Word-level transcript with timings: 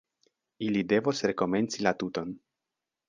Ili 0.67 0.81
devos 0.93 1.21
rekomenci 1.31 1.85
la 1.89 1.93
tuton. 2.01 2.33